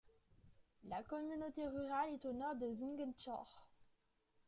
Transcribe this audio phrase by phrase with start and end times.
[0.85, 3.69] La communauté rurale est au nord de Ziguinchor.